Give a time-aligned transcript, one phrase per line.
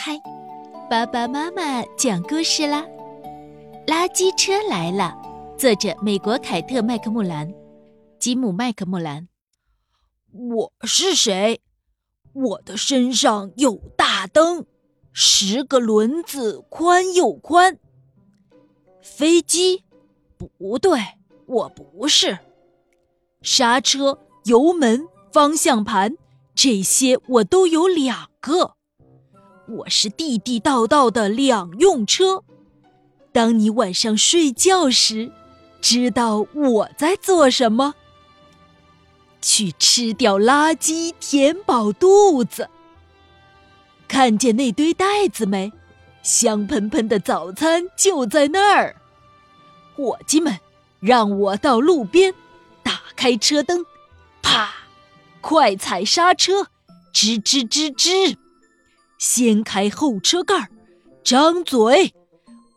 [0.00, 0.16] 嗨，
[0.88, 2.86] 爸爸妈妈讲故事啦！
[3.84, 5.20] 垃圾车来了，
[5.58, 7.52] 作者美国凯特·麦克穆兰，
[8.20, 9.26] 吉姆·麦克穆兰。
[10.30, 11.60] 我是谁？
[12.32, 14.66] 我的身上有大灯，
[15.12, 17.76] 十个轮子宽又宽。
[19.02, 19.82] 飞机？
[20.36, 21.00] 不对，
[21.46, 22.38] 我不是。
[23.42, 26.16] 刹车、油门、方向盘，
[26.54, 28.77] 这些我都有两个。
[29.68, 32.42] 我是地地道道的两用车。
[33.32, 35.30] 当你晚上睡觉时，
[35.80, 37.94] 知道我在做什么？
[39.42, 42.68] 去吃掉垃圾，填饱肚子。
[44.08, 45.72] 看见那堆袋子没？
[46.22, 48.96] 香喷喷的早餐就在那儿。
[49.94, 50.58] 伙计们，
[51.00, 52.34] 让我到路边，
[52.82, 53.84] 打开车灯，
[54.42, 54.72] 啪，
[55.40, 56.68] 快踩刹车，
[57.12, 58.36] 吱吱吱吱，
[59.18, 60.70] 掀开后车盖，
[61.22, 62.14] 张嘴，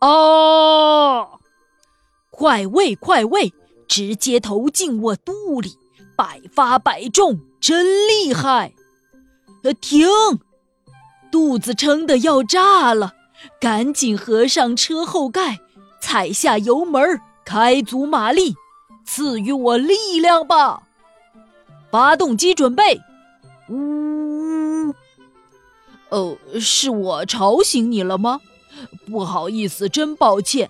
[0.00, 1.40] 哦，
[2.30, 3.52] 快喂快喂，
[3.88, 5.78] 直接投进我肚里。
[6.14, 8.74] 百发百中，真厉害！
[9.64, 10.06] 呃，停！
[11.32, 13.14] 肚子撑得要炸了，
[13.58, 15.60] 赶紧合上车后盖，
[16.00, 18.54] 踩下油门，开足马力，
[19.04, 20.82] 赐予我力量吧！
[21.90, 23.00] 发动机准备，
[26.12, 28.40] 哦，是我吵醒你了吗？
[29.06, 30.68] 不好意思，真抱歉。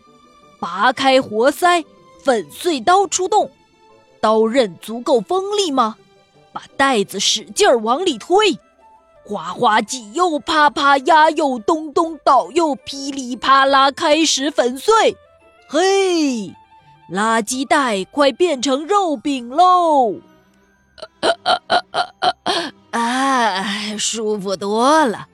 [0.61, 1.85] 拔开活塞，
[2.23, 3.51] 粉碎刀出动。
[4.21, 5.97] 刀刃足够锋利吗？
[6.53, 8.57] 把袋子使劲儿往里推，
[9.25, 15.17] 哗哗挤又啪啪压又咚咚倒又噼里啪啦开始粉碎。
[15.69, 16.55] 嘿，
[17.11, 20.21] 垃圾袋快变成肉饼喽！
[22.93, 25.27] 啊，舒服多了，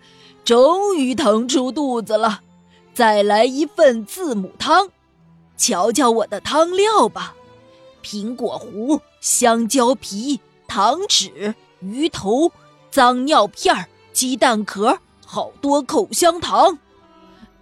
[0.49, 2.41] 终于腾出肚子了。
[2.95, 4.89] 再来一份字母汤，
[5.59, 7.35] 瞧瞧我的汤料吧。
[8.03, 12.51] 苹果核、香蕉皮、糖纸、鱼头、
[12.91, 16.79] 脏尿片、鸡蛋壳，好多口香糖，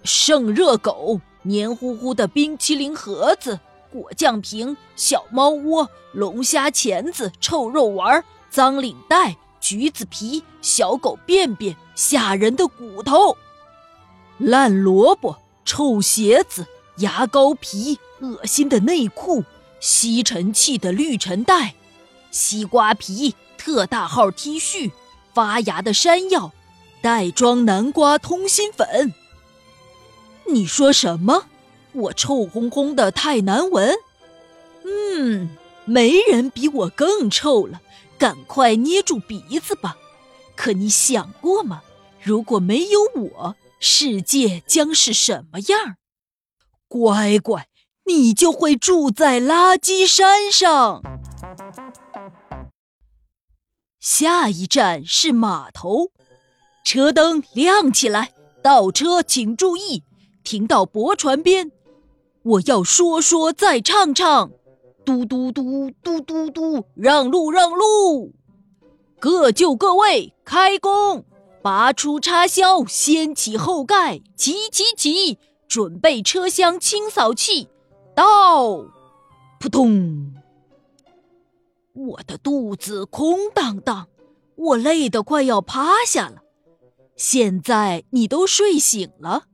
[0.05, 3.59] 剩热狗、黏糊糊的冰淇淋盒子、
[3.93, 9.37] 果酱瓶、小猫窝、龙虾钳子、臭肉丸、脏领带、
[9.69, 13.37] 橘子皮、小狗便便、吓人的骨头、
[14.39, 16.65] 烂萝卜、臭鞋子、
[16.99, 19.43] 牙膏皮、恶心的内裤。
[19.81, 21.75] 吸尘器的滤尘袋，
[22.31, 24.93] 西瓜皮特大号 T 恤，
[25.35, 26.53] 发芽的山药，
[27.03, 29.13] 袋装南瓜通心粉。
[30.47, 31.47] 你说什么？
[31.93, 33.97] 我臭烘烘的太难闻？
[34.85, 35.51] 嗯，
[35.85, 37.81] 没人比我更臭了，
[38.19, 39.97] 赶快捏住鼻子吧。
[40.55, 41.83] 可你想过吗？
[42.23, 45.97] 如果没有我，世界将是什么样？
[46.89, 47.69] 乖乖。
[48.09, 51.03] 你就会住在垃圾山上。
[53.99, 56.13] 下一站是码头，
[56.85, 60.05] 车灯亮起来，倒车请注意，
[60.45, 61.73] 停到驳船边。
[62.45, 64.53] 我要说说再唱唱，
[65.07, 68.33] 嘟嘟嘟嘟嘟嘟，让路让路，
[69.21, 71.25] 各就各位，开工，
[71.63, 77.69] 拔出插销，掀起后盖，起起起，准备车厢清扫器。
[78.17, 78.79] 到，
[79.61, 80.35] 扑通！
[81.93, 84.09] 我的肚子空荡荡，
[84.57, 86.43] 我累得快要趴下了。
[87.15, 89.45] 现在你都睡醒了，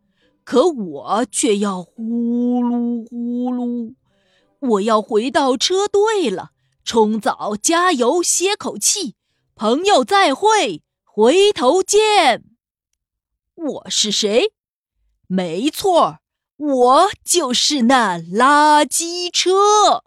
[0.44, 3.92] 可我却要呼噜呼噜。
[4.62, 6.50] 我要回到车队了，
[6.84, 9.16] 冲澡、加油、歇口气。
[9.56, 12.44] 朋友再会，回头见。
[13.54, 14.52] 我是谁？
[15.26, 16.18] 没错。
[16.56, 20.04] 我就是那垃圾车。